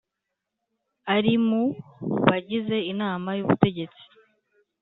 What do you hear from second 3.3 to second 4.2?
y Ubutegetsi